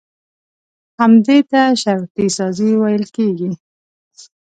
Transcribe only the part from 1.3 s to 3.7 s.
ته شرطي سازي ويل کېږي.